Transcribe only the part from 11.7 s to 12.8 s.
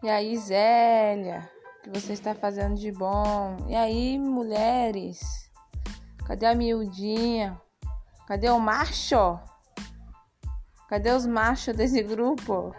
desse grupo?